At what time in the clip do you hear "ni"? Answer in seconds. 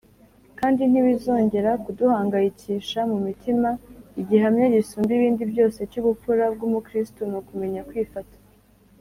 7.29-7.35